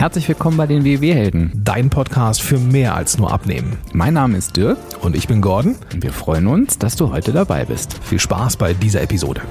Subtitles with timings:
[0.00, 1.52] Herzlich willkommen bei den WW-Helden.
[1.54, 3.76] Dein Podcast für mehr als nur Abnehmen.
[3.92, 5.76] Mein Name ist Dirk Und ich bin Gordon.
[5.92, 8.02] und wir freuen uns, dass du heute dabei bist.
[8.02, 9.42] Viel Spaß bei dieser Episode.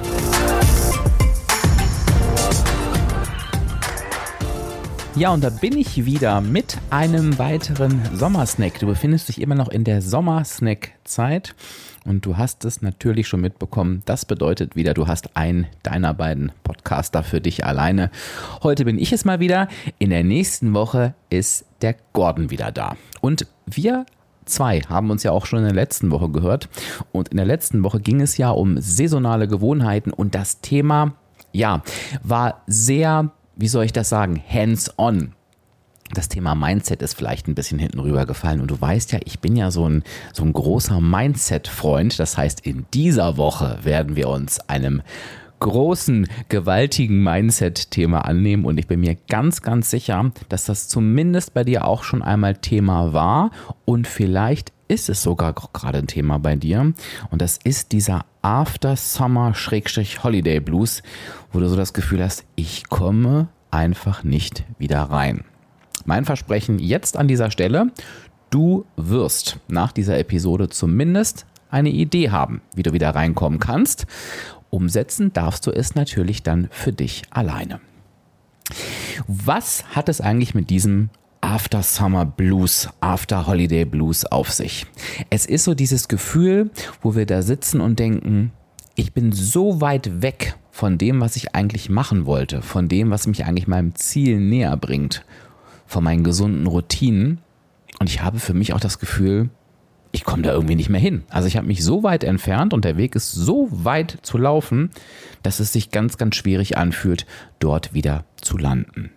[5.19, 8.79] Ja, und da bin ich wieder mit einem weiteren Sommersnack.
[8.79, 11.55] Du befindest dich immer noch in der Sommersnack-Zeit
[12.05, 14.01] und du hast es natürlich schon mitbekommen.
[14.05, 18.11] Das bedeutet wieder, du hast einen deiner beiden Podcaster für dich alleine.
[18.63, 19.67] Heute bin ich es mal wieder.
[19.97, 22.95] In der nächsten Woche ist der Gordon wieder da.
[23.19, 24.05] Und wir
[24.45, 26.69] zwei haben uns ja auch schon in der letzten Woche gehört.
[27.11, 31.15] Und in der letzten Woche ging es ja um saisonale Gewohnheiten und das Thema,
[31.51, 31.83] ja,
[32.23, 35.33] war sehr, wie soll ich das sagen, hands-on.
[36.13, 39.55] Das Thema Mindset ist vielleicht ein bisschen hinten rübergefallen und du weißt ja, ich bin
[39.55, 42.19] ja so ein, so ein großer Mindset-Freund.
[42.19, 45.03] Das heißt, in dieser Woche werden wir uns einem
[45.59, 51.65] großen, gewaltigen Mindset-Thema annehmen und ich bin mir ganz, ganz sicher, dass das zumindest bei
[51.65, 53.51] dir auch schon einmal Thema war
[53.83, 56.93] und vielleicht ist es sogar gerade ein Thema bei dir
[57.29, 61.03] und das ist dieser After Summer Holiday Blues,
[61.51, 65.43] wo du so das Gefühl hast, ich komme einfach nicht wieder rein.
[66.05, 67.91] Mein Versprechen jetzt an dieser Stelle,
[68.49, 74.07] du wirst nach dieser Episode zumindest eine Idee haben, wie du wieder reinkommen kannst.
[74.69, 77.81] Umsetzen darfst du es natürlich dann für dich alleine.
[79.27, 81.09] Was hat es eigentlich mit diesem
[81.41, 84.85] After Summer Blues, After Holiday Blues auf sich?
[85.29, 86.69] Es ist so dieses Gefühl,
[87.01, 88.51] wo wir da sitzen und denken,
[88.95, 93.27] ich bin so weit weg von dem, was ich eigentlich machen wollte, von dem, was
[93.27, 95.25] mich eigentlich meinem Ziel näher bringt,
[95.85, 97.39] von meinen gesunden Routinen.
[97.99, 99.49] Und ich habe für mich auch das Gefühl,
[100.11, 101.23] ich komme da irgendwie nicht mehr hin.
[101.29, 104.89] Also ich habe mich so weit entfernt und der Weg ist so weit zu laufen,
[105.43, 107.25] dass es sich ganz, ganz schwierig anfühlt,
[107.59, 109.11] dort wieder zu landen.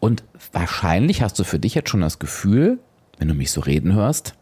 [0.00, 2.78] Und wahrscheinlich hast du für dich jetzt schon das Gefühl,
[3.18, 4.34] wenn du mich so reden hörst,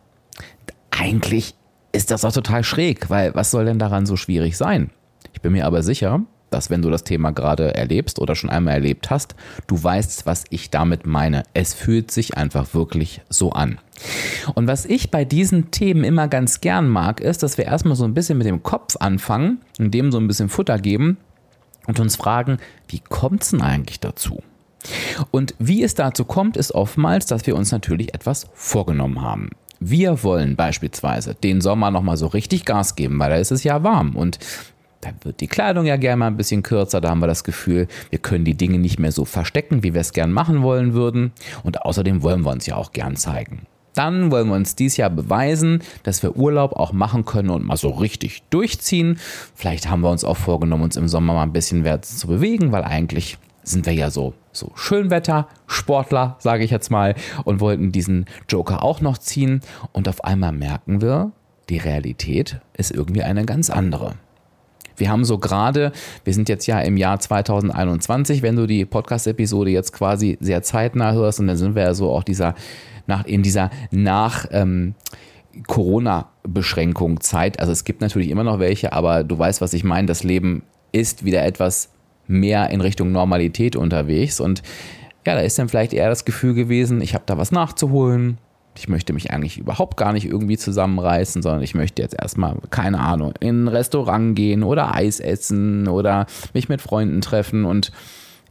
[0.90, 1.54] eigentlich
[1.92, 4.90] ist das doch total schräg, weil was soll denn daran so schwierig sein?
[5.32, 6.20] Ich bin mir aber sicher,
[6.50, 9.34] dass wenn du das Thema gerade erlebst oder schon einmal erlebt hast,
[9.66, 11.44] du weißt, was ich damit meine.
[11.54, 13.78] Es fühlt sich einfach wirklich so an.
[14.54, 18.04] Und was ich bei diesen Themen immer ganz gern mag, ist, dass wir erstmal so
[18.04, 21.18] ein bisschen mit dem Kopf anfangen und dem so ein bisschen Futter geben
[21.86, 24.42] und uns fragen, wie kommt es denn eigentlich dazu?
[25.30, 29.50] Und wie es dazu kommt, ist oftmals, dass wir uns natürlich etwas vorgenommen haben.
[29.78, 33.82] Wir wollen beispielsweise den Sommer nochmal so richtig Gas geben, weil da ist es ja
[33.82, 34.38] warm und
[35.00, 37.88] da wird die Kleidung ja gerne mal ein bisschen kürzer, da haben wir das Gefühl,
[38.10, 41.32] wir können die Dinge nicht mehr so verstecken, wie wir es gern machen wollen würden
[41.62, 43.62] und außerdem wollen wir uns ja auch gern zeigen.
[43.94, 47.76] Dann wollen wir uns dieses Jahr beweisen, dass wir Urlaub auch machen können und mal
[47.76, 49.18] so richtig durchziehen.
[49.54, 52.70] Vielleicht haben wir uns auch vorgenommen, uns im Sommer mal ein bisschen mehr zu bewegen,
[52.70, 57.92] weil eigentlich sind wir ja so, so Schönwetter, Sportler, sage ich jetzt mal, und wollten
[57.92, 59.60] diesen Joker auch noch ziehen.
[59.92, 61.32] Und auf einmal merken wir,
[61.68, 64.14] die Realität ist irgendwie eine ganz andere.
[64.96, 65.92] Wir haben so gerade,
[66.24, 71.12] wir sind jetzt ja im Jahr 2021, wenn du die Podcast-Episode jetzt quasi sehr zeitnah
[71.12, 72.54] hörst, und dann sind wir ja so auch dieser,
[73.06, 74.94] nach, in dieser nach ähm,
[75.66, 77.60] Corona-Beschränkung Zeit.
[77.60, 80.06] Also es gibt natürlich immer noch welche, aber du weißt, was ich meine.
[80.06, 80.62] Das Leben
[80.92, 81.90] ist wieder etwas
[82.30, 84.40] mehr in Richtung Normalität unterwegs.
[84.40, 84.62] Und
[85.26, 88.38] ja, da ist dann vielleicht eher das Gefühl gewesen, ich habe da was nachzuholen.
[88.76, 93.00] Ich möchte mich eigentlich überhaupt gar nicht irgendwie zusammenreißen, sondern ich möchte jetzt erstmal, keine
[93.00, 97.90] Ahnung, in ein Restaurant gehen oder Eis essen oder mich mit Freunden treffen und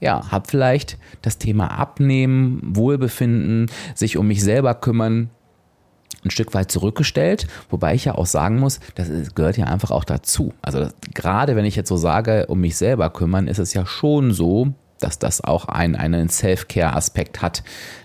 [0.01, 5.29] ja, habe vielleicht das Thema Abnehmen, Wohlbefinden, sich um mich selber kümmern,
[6.23, 10.03] ein Stück weit zurückgestellt, wobei ich ja auch sagen muss, das gehört ja einfach auch
[10.03, 10.53] dazu.
[10.61, 13.85] Also das, gerade wenn ich jetzt so sage, um mich selber kümmern, ist es ja
[13.85, 17.63] schon so, dass das auch einen, einen Self-Care-Aspekt hat,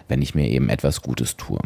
[0.08, 1.58] wenn ich mir eben etwas Gutes tue.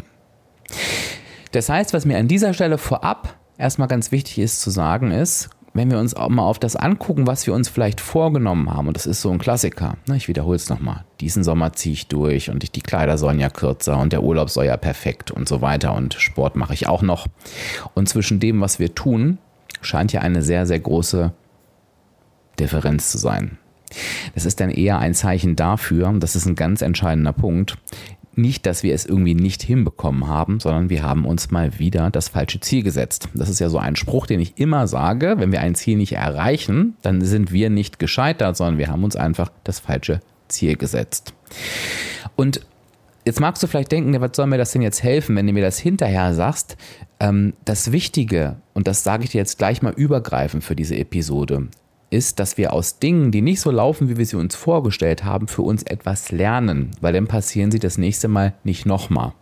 [1.51, 5.49] Das heißt, was mir an dieser Stelle vorab erstmal ganz wichtig ist zu sagen, ist,
[5.79, 8.97] wenn wir uns auch mal auf das angucken, was wir uns vielleicht vorgenommen haben, und
[8.97, 12.49] das ist so ein Klassiker, ne, ich wiederhole es nochmal, diesen Sommer ziehe ich durch
[12.49, 15.61] und ich, die Kleider sollen ja kürzer und der Urlaub soll ja perfekt und so
[15.61, 17.27] weiter und Sport mache ich auch noch.
[17.93, 19.37] Und zwischen dem, was wir tun,
[19.79, 21.31] scheint ja eine sehr, sehr große
[22.59, 23.57] Differenz zu sein.
[24.35, 27.77] Das ist dann eher ein Zeichen dafür, das ist ein ganz entscheidender Punkt,
[28.35, 32.29] nicht, dass wir es irgendwie nicht hinbekommen haben, sondern wir haben uns mal wieder das
[32.29, 33.29] falsche Ziel gesetzt.
[33.33, 36.13] Das ist ja so ein Spruch, den ich immer sage, wenn wir ein Ziel nicht
[36.13, 41.33] erreichen, dann sind wir nicht gescheitert, sondern wir haben uns einfach das falsche Ziel gesetzt.
[42.35, 42.61] Und
[43.25, 45.63] jetzt magst du vielleicht denken, was soll mir das denn jetzt helfen, wenn du mir
[45.63, 46.77] das hinterher sagst?
[47.19, 51.67] Ähm, das Wichtige, und das sage ich dir jetzt gleich mal übergreifend für diese Episode,
[52.09, 55.47] ist, dass wir aus Dingen, die nicht so laufen, wie wir sie uns vorgestellt haben,
[55.47, 59.33] für uns etwas lernen, weil dann passieren sie das nächste Mal nicht nochmal.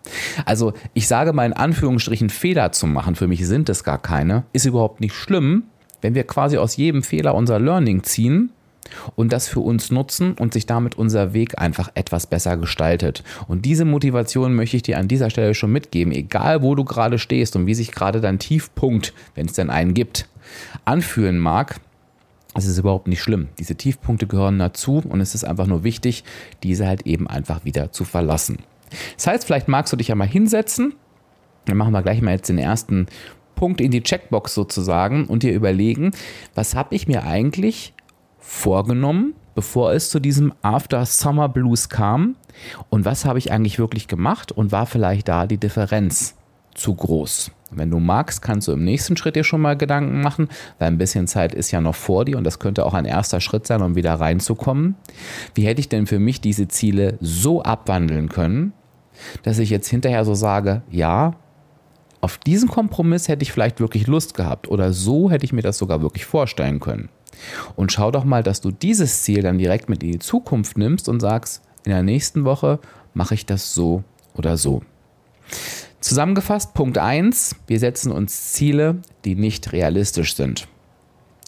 [0.45, 4.43] Also ich sage mal in Anführungsstrichen Fehler zu machen, für mich sind es gar keine,
[4.53, 5.63] ist überhaupt nicht schlimm,
[6.01, 8.51] wenn wir quasi aus jedem Fehler unser Learning ziehen
[9.15, 13.23] und das für uns nutzen und sich damit unser Weg einfach etwas besser gestaltet.
[13.47, 17.19] Und diese Motivation möchte ich dir an dieser Stelle schon mitgeben, egal wo du gerade
[17.19, 20.27] stehst und wie sich gerade dein Tiefpunkt, wenn es denn einen gibt,
[20.85, 21.79] anfühlen mag.
[22.57, 23.49] Es ist überhaupt nicht schlimm.
[23.59, 26.23] Diese Tiefpunkte gehören dazu und es ist einfach nur wichtig,
[26.63, 28.57] diese halt eben einfach wieder zu verlassen.
[29.15, 30.95] Das heißt, vielleicht magst du dich ja mal hinsetzen.
[31.65, 33.05] Dann machen wir gleich mal jetzt den ersten
[33.53, 36.11] Punkt in die Checkbox sozusagen und dir überlegen,
[36.55, 37.93] was habe ich mir eigentlich
[38.39, 42.37] vorgenommen, bevor es zu diesem After Summer Blues kam
[42.89, 46.35] und was habe ich eigentlich wirklich gemacht und war vielleicht da die Differenz
[46.73, 47.51] zu groß.
[47.71, 50.47] Wenn du magst, kannst du im nächsten Schritt dir schon mal Gedanken machen,
[50.79, 53.41] weil ein bisschen Zeit ist ja noch vor dir und das könnte auch ein erster
[53.41, 54.95] Schritt sein, um wieder reinzukommen.
[55.53, 58.73] Wie hätte ich denn für mich diese Ziele so abwandeln können,
[59.43, 61.35] dass ich jetzt hinterher so sage, ja,
[62.21, 65.77] auf diesen Kompromiss hätte ich vielleicht wirklich Lust gehabt oder so hätte ich mir das
[65.77, 67.09] sogar wirklich vorstellen können.
[67.75, 71.09] Und schau doch mal, dass du dieses Ziel dann direkt mit in die Zukunft nimmst
[71.09, 72.79] und sagst, in der nächsten Woche
[73.13, 74.03] mache ich das so
[74.35, 74.81] oder so.
[76.07, 80.69] Zusammengefasst, Punkt 1, wir setzen uns Ziele, die nicht realistisch sind.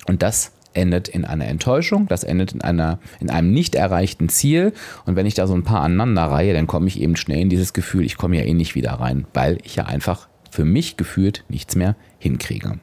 [0.05, 4.73] Und das endet in einer Enttäuschung, das endet in, einer, in einem nicht erreichten Ziel.
[5.05, 7.47] Und wenn ich da so ein paar aneinander reihe, dann komme ich eben schnell in
[7.47, 10.97] dieses Gefühl, ich komme ja eh nicht wieder rein, weil ich ja einfach für mich
[10.97, 12.79] gefühlt nichts mehr hinkriege.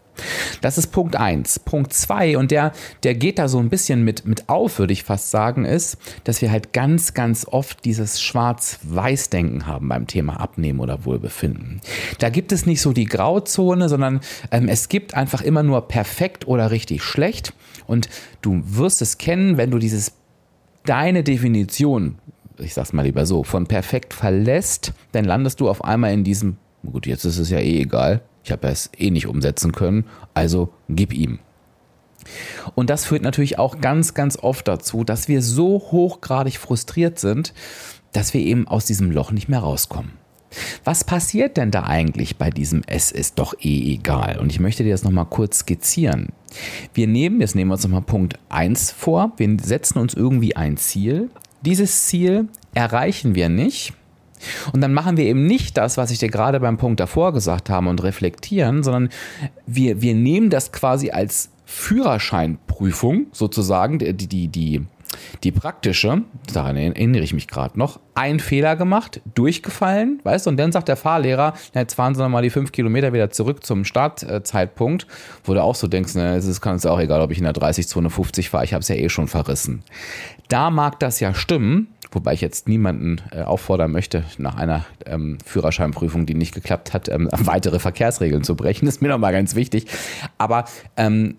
[0.60, 1.60] Das ist Punkt 1.
[1.60, 2.72] Punkt 2, und der,
[3.02, 6.40] der geht da so ein bisschen mit, mit auf, würde ich fast sagen, ist, dass
[6.40, 11.80] wir halt ganz, ganz oft dieses Schwarz-Weiß-Denken haben beim Thema Abnehmen oder Wohlbefinden.
[12.18, 14.20] Da gibt es nicht so die Grauzone, sondern
[14.50, 17.52] ähm, es gibt einfach immer nur perfekt oder richtig schlecht.
[17.86, 18.08] Und
[18.40, 20.12] du wirst es kennen, wenn du dieses
[20.84, 22.18] deine Definition,
[22.58, 26.56] ich sag's mal lieber so, von perfekt verlässt, dann landest du auf einmal in diesem,
[26.86, 30.04] gut, jetzt ist es ja eh egal, ich habe es eh nicht umsetzen können,
[30.34, 31.38] also gib ihm.
[32.74, 37.52] Und das führt natürlich auch ganz, ganz oft dazu, dass wir so hochgradig frustriert sind,
[38.12, 40.12] dass wir eben aus diesem Loch nicht mehr rauskommen.
[40.84, 44.38] Was passiert denn da eigentlich bei diesem Es ist doch eh egal?
[44.38, 46.28] Und ich möchte dir das nochmal kurz skizzieren.
[46.94, 50.76] Wir nehmen, jetzt nehmen wir uns nochmal Punkt 1 vor, wir setzen uns irgendwie ein
[50.76, 51.30] Ziel.
[51.62, 53.92] Dieses Ziel erreichen wir nicht,
[54.72, 57.70] und dann machen wir eben nicht das, was ich dir gerade beim Punkt davor gesagt
[57.70, 59.08] habe und reflektieren, sondern
[59.66, 64.86] wir, wir nehmen das quasi als Führerscheinprüfung sozusagen, die, die, die,
[65.42, 66.22] die praktische,
[66.52, 70.88] daran erinnere ich mich gerade noch, ein Fehler gemacht, durchgefallen, weißt du, und dann sagt
[70.88, 75.06] der Fahrlehrer, jetzt fahren Sie nochmal die fünf Kilometer wieder zurück zum Startzeitpunkt,
[75.44, 77.52] wo du auch so denkst, ne, es kann es auch egal, ob ich in der
[77.52, 79.82] 30 250 fahre, ich habe es ja eh schon verrissen.
[80.48, 85.36] Da mag das ja stimmen, Wobei ich jetzt niemanden äh, auffordern möchte, nach einer ähm,
[85.44, 88.86] Führerscheinprüfung, die nicht geklappt hat, ähm, weitere Verkehrsregeln zu brechen.
[88.86, 89.84] Das ist mir nochmal ganz wichtig.
[90.38, 90.64] Aber
[90.96, 91.34] ähm,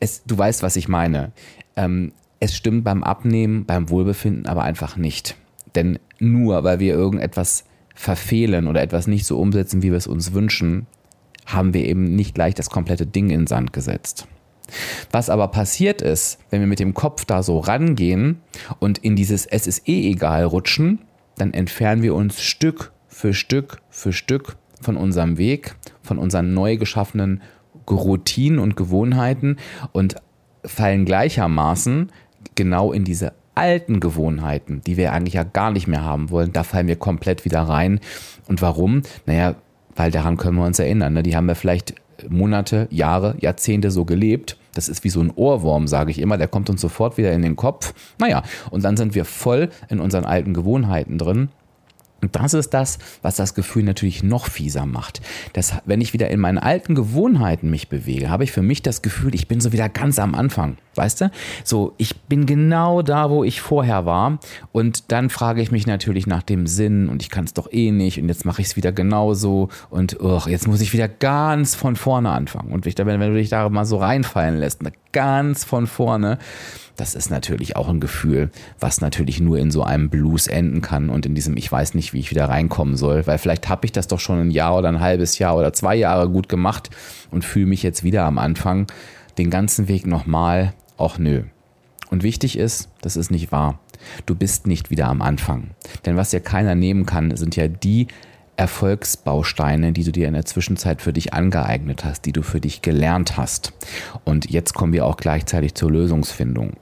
[0.00, 1.30] es, du weißt, was ich meine.
[1.76, 5.36] Ähm, es stimmt beim Abnehmen, beim Wohlbefinden aber einfach nicht.
[5.76, 7.64] Denn nur weil wir irgendetwas
[7.94, 10.88] verfehlen oder etwas nicht so umsetzen, wie wir es uns wünschen,
[11.46, 14.26] haben wir eben nicht gleich das komplette Ding in Sand gesetzt.
[15.10, 18.40] Was aber passiert ist, wenn wir mit dem Kopf da so rangehen
[18.78, 21.00] und in dieses Es ist eh egal rutschen,
[21.36, 26.76] dann entfernen wir uns Stück für Stück für Stück von unserem Weg, von unseren neu
[26.76, 27.42] geschaffenen
[27.88, 29.56] Routinen und Gewohnheiten
[29.92, 30.16] und
[30.64, 32.10] fallen gleichermaßen
[32.54, 36.62] genau in diese alten Gewohnheiten, die wir eigentlich ja gar nicht mehr haben wollen, da
[36.62, 38.00] fallen wir komplett wieder rein.
[38.48, 39.02] Und warum?
[39.24, 39.56] Naja,
[39.94, 41.14] weil daran können wir uns erinnern.
[41.14, 41.22] Ne?
[41.22, 41.94] Die haben wir vielleicht
[42.28, 44.56] Monate, Jahre, Jahrzehnte so gelebt.
[44.74, 46.36] Das ist wie so ein Ohrwurm, sage ich immer.
[46.36, 47.94] Der kommt uns sofort wieder in den Kopf.
[48.18, 51.48] Naja, und dann sind wir voll in unseren alten Gewohnheiten drin.
[52.22, 55.20] Und das ist das, was das Gefühl natürlich noch fieser macht.
[55.52, 59.02] Das, wenn ich wieder in meinen alten Gewohnheiten mich bewege, habe ich für mich das
[59.02, 60.78] Gefühl, ich bin so wieder ganz am Anfang.
[60.94, 61.30] Weißt du?
[61.62, 64.38] So, ich bin genau da, wo ich vorher war.
[64.72, 67.90] Und dann frage ich mich natürlich nach dem Sinn und ich kann es doch eh
[67.90, 71.74] nicht und jetzt mache ich es wieder genauso und oh, jetzt muss ich wieder ganz
[71.74, 72.72] von vorne anfangen.
[72.72, 74.80] Und wenn, wenn du dich da mal so reinfallen lässt,
[75.12, 76.38] ganz von vorne,
[76.96, 78.50] das ist natürlich auch ein Gefühl,
[78.80, 82.12] was natürlich nur in so einem Blues enden kann und in diesem ich weiß nicht,
[82.12, 84.88] wie ich wieder reinkommen soll, weil vielleicht habe ich das doch schon ein Jahr oder
[84.88, 86.90] ein halbes Jahr oder zwei Jahre gut gemacht
[87.30, 88.86] und fühle mich jetzt wieder am Anfang
[89.38, 91.42] den ganzen Weg nochmal, auch nö.
[92.10, 93.78] Und wichtig ist, das ist nicht wahr.
[94.24, 95.70] Du bist nicht wieder am Anfang.
[96.04, 98.06] Denn was dir keiner nehmen kann, sind ja die
[98.56, 102.82] Erfolgsbausteine, die du dir in der Zwischenzeit für dich angeeignet hast, die du für dich
[102.82, 103.72] gelernt hast.
[104.24, 106.72] Und jetzt kommen wir auch gleichzeitig zur Lösungsfindung.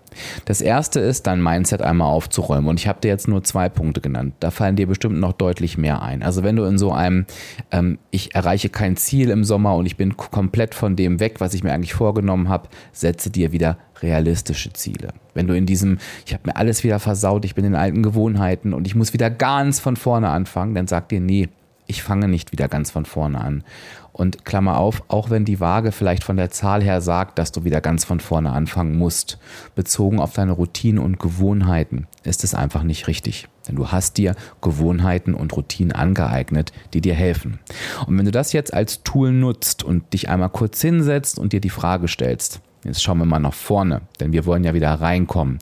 [0.44, 2.68] Das erste ist, dein Mindset einmal aufzuräumen.
[2.68, 4.34] Und ich habe dir jetzt nur zwei Punkte genannt.
[4.40, 6.22] Da fallen dir bestimmt noch deutlich mehr ein.
[6.22, 7.26] Also wenn du in so einem,
[7.70, 11.54] ähm, ich erreiche kein Ziel im Sommer und ich bin komplett von dem weg, was
[11.54, 15.08] ich mir eigentlich vorgenommen habe, setze dir wieder realistische Ziele.
[15.34, 18.72] Wenn du in diesem, ich habe mir alles wieder versaut, ich bin in alten Gewohnheiten
[18.72, 21.48] und ich muss wieder ganz von vorne anfangen, dann sag dir, nee,
[21.86, 23.64] ich fange nicht wieder ganz von vorne an.
[24.12, 27.64] Und Klammer auf, auch wenn die Waage vielleicht von der Zahl her sagt, dass du
[27.64, 29.38] wieder ganz von vorne anfangen musst,
[29.74, 33.48] bezogen auf deine Routinen und Gewohnheiten, ist es einfach nicht richtig.
[33.66, 37.58] Denn du hast dir Gewohnheiten und Routinen angeeignet, die dir helfen.
[38.06, 41.60] Und wenn du das jetzt als Tool nutzt und dich einmal kurz hinsetzt und dir
[41.60, 45.58] die Frage stellst, Jetzt schauen wir mal nach vorne, denn wir wollen ja wieder reinkommen.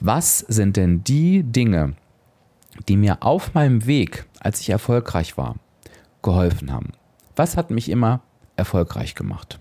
[0.00, 1.92] Was sind denn die Dinge,
[2.88, 5.56] die mir auf meinem Weg, als ich erfolgreich war,
[6.22, 6.92] geholfen haben?
[7.36, 8.20] Was hat mich immer
[8.56, 9.58] erfolgreich gemacht?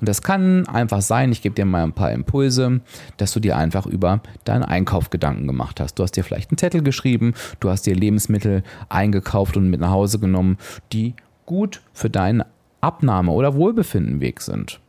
[0.00, 2.80] Und das kann einfach sein, ich gebe dir mal ein paar Impulse,
[3.16, 5.98] dass du dir einfach über deinen Einkauf Gedanken gemacht hast.
[5.98, 9.90] Du hast dir vielleicht einen Zettel geschrieben, du hast dir Lebensmittel eingekauft und mit nach
[9.90, 10.58] Hause genommen,
[10.92, 11.14] die
[11.46, 12.44] gut für deinen
[12.80, 14.80] Abnahme- oder Wohlbefindenweg sind.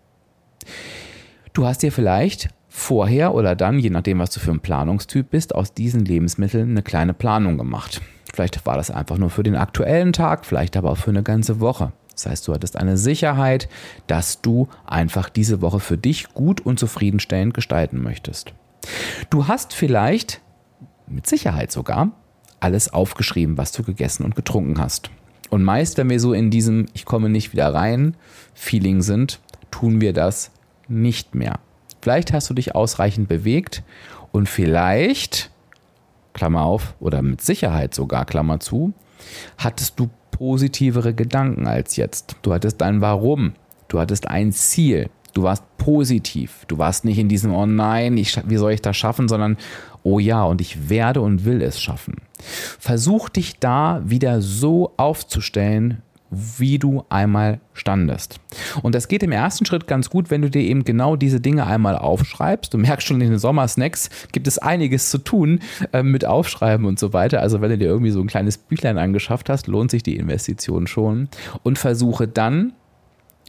[1.53, 5.56] Du hast dir vielleicht vorher oder dann, je nachdem, was du für ein Planungstyp bist,
[5.56, 8.01] aus diesen Lebensmitteln eine kleine Planung gemacht.
[8.39, 11.60] Vielleicht war das einfach nur für den aktuellen Tag, vielleicht aber auch für eine ganze
[11.60, 11.91] Woche.
[12.13, 13.67] Das heißt, du hattest eine Sicherheit,
[14.08, 18.53] dass du einfach diese Woche für dich gut und zufriedenstellend gestalten möchtest.
[19.29, 20.39] Du hast vielleicht,
[21.05, 22.13] mit Sicherheit sogar,
[22.62, 25.12] alles aufgeschrieben, was du gegessen und getrunken hast.
[25.50, 28.15] Und meist, wenn wir so in diesem Ich komme nicht wieder rein
[28.53, 30.51] Feeling sind, tun wir das
[30.88, 31.60] nicht mehr.
[32.01, 33.84] Vielleicht hast du dich ausreichend bewegt
[34.31, 35.51] und vielleicht,
[36.39, 38.93] Klammer auf, oder mit Sicherheit sogar, Klammer zu,
[39.58, 42.38] hattest du positivere Gedanken als jetzt.
[42.43, 43.55] Du hattest ein Warum,
[43.89, 48.39] du hattest ein Ziel, du warst positiv, du warst nicht in diesem, oh nein, ich,
[48.46, 49.58] wie soll ich das schaffen, sondern,
[50.03, 52.15] oh ja, und ich werde und will es schaffen.
[52.79, 58.39] Versuch dich da wieder so aufzustellen, wie du einmal standest.
[58.81, 61.65] Und das geht im ersten Schritt ganz gut, wenn du dir eben genau diese Dinge
[61.65, 62.74] einmal aufschreibst.
[62.74, 65.59] Du merkst schon, in den Sommersnacks gibt es einiges zu tun
[65.91, 67.41] äh, mit Aufschreiben und so weiter.
[67.41, 70.88] Also wenn du dir irgendwie so ein kleines Büchlein angeschafft hast, lohnt sich die Investition
[70.88, 71.29] schon.
[71.63, 72.74] Und versuche dann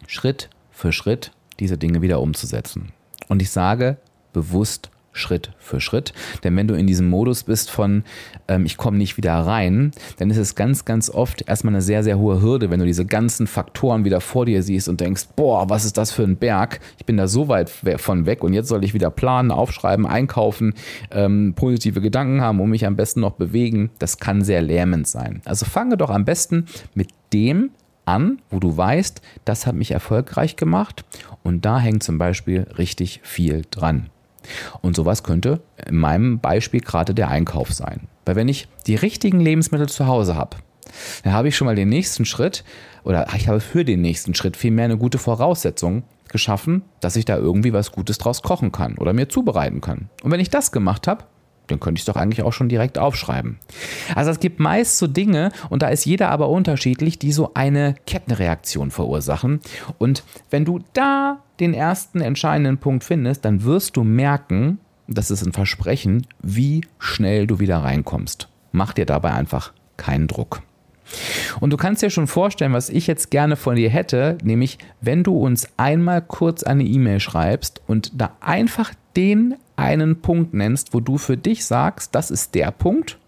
[0.07, 2.93] Schritt für Schritt diese Dinge wieder umzusetzen.
[3.29, 3.99] Und ich sage
[4.33, 6.13] bewusst Schritt für Schritt.
[6.45, 8.05] Denn wenn du in diesem Modus bist von
[8.49, 12.03] ähm, ich komme nicht wieder rein, dann ist es ganz, ganz oft erstmal eine sehr,
[12.03, 15.69] sehr hohe Hürde, wenn du diese ganzen Faktoren wieder vor dir siehst und denkst, boah,
[15.69, 16.81] was ist das für ein Berg?
[16.99, 20.75] Ich bin da so weit von weg und jetzt soll ich wieder planen, aufschreiben, einkaufen,
[21.11, 23.91] ähm, positive Gedanken haben und mich am besten noch bewegen.
[23.99, 25.43] Das kann sehr lähmend sein.
[25.45, 27.71] Also fange doch am besten mit dem
[28.05, 31.05] an, wo du weißt, das hat mich erfolgreich gemacht
[31.43, 34.11] und da hängt zum Beispiel richtig viel dran.
[34.81, 38.09] Und sowas könnte in meinem Beispiel gerade der Einkauf sein.
[38.25, 40.57] Weil wenn ich die richtigen Lebensmittel zu Hause habe,
[41.23, 42.65] dann habe ich schon mal den nächsten Schritt
[43.05, 47.37] oder ich habe für den nächsten Schritt vielmehr eine gute Voraussetzung geschaffen, dass ich da
[47.37, 50.09] irgendwie was Gutes draus kochen kann oder mir zubereiten kann.
[50.23, 51.25] Und wenn ich das gemacht habe,
[51.71, 53.59] dann könnte ich es doch eigentlich auch schon direkt aufschreiben.
[54.15, 57.95] Also es gibt meist so Dinge, und da ist jeder aber unterschiedlich, die so eine
[58.07, 59.61] Kettenreaktion verursachen.
[59.99, 65.45] Und wenn du da den ersten entscheidenden Punkt findest, dann wirst du merken, das ist
[65.45, 68.49] ein Versprechen, wie schnell du wieder reinkommst.
[68.73, 70.63] Mach dir dabei einfach keinen Druck.
[71.61, 75.25] Und du kannst dir schon vorstellen, was ich jetzt gerne von dir hätte, nämlich wenn
[75.25, 81.01] du uns einmal kurz eine E-Mail schreibst und da einfach den einen Punkt nennst, wo
[81.01, 83.19] du für dich sagst, das ist der Punkt,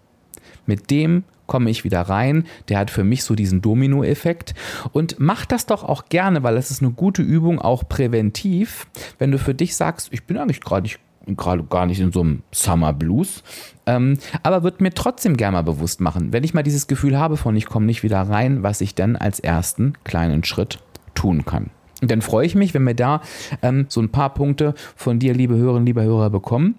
[0.65, 2.45] mit dem komme ich wieder rein.
[2.69, 4.55] Der hat für mich so diesen Domino-Effekt.
[4.91, 8.87] Und mach das doch auch gerne, weil es ist eine gute Übung, auch präventiv,
[9.19, 12.19] wenn du für dich sagst, ich bin eigentlich gerade nicht gerade gar nicht in so
[12.19, 13.43] einem Summer Blues,
[13.85, 17.37] ähm, aber wird mir trotzdem gerne mal bewusst machen, wenn ich mal dieses Gefühl habe
[17.37, 20.79] von ich komme nicht wieder rein, was ich dann als ersten kleinen Schritt
[21.15, 21.69] tun kann.
[22.03, 23.21] Und dann freue ich mich, wenn wir da
[23.61, 26.75] ähm, so ein paar Punkte von dir, liebe Hörerinnen, liebe Hörer, bekommen.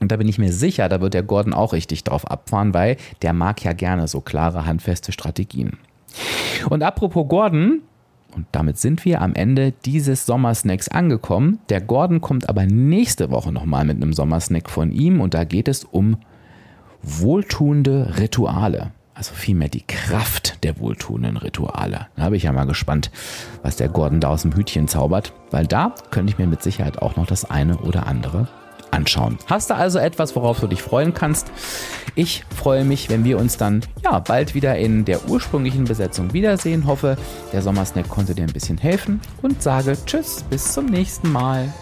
[0.00, 2.96] Und da bin ich mir sicher, da wird der Gordon auch richtig drauf abfahren, weil
[3.22, 5.72] der mag ja gerne so klare, handfeste Strategien.
[6.70, 7.80] Und apropos Gordon,
[8.36, 11.58] und damit sind wir am Ende dieses Sommersnacks angekommen.
[11.68, 15.66] Der Gordon kommt aber nächste Woche nochmal mit einem Sommersnack von ihm und da geht
[15.66, 16.16] es um
[17.02, 22.08] wohltuende Rituale also vielmehr die Kraft der wohltuenden Rituale.
[22.16, 23.10] Da bin ich ja mal gespannt,
[23.62, 27.00] was der Gordon da aus dem Hütchen zaubert, weil da könnte ich mir mit Sicherheit
[27.00, 28.48] auch noch das eine oder andere
[28.90, 29.38] anschauen.
[29.46, 31.50] Hast du also etwas, worauf du dich freuen kannst?
[32.14, 36.86] Ich freue mich, wenn wir uns dann ja bald wieder in der ursprünglichen Besetzung wiedersehen.
[36.86, 37.16] Hoffe,
[37.52, 41.72] der Sommersnack konnte dir ein bisschen helfen und sage Tschüss, bis zum nächsten Mal.